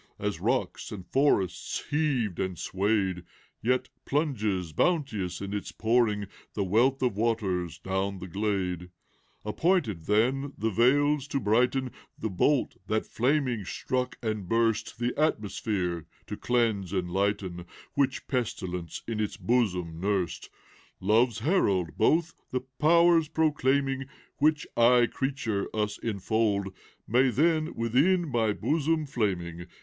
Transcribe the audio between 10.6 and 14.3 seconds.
vales to brighten; The bolt, tiiat flaming struck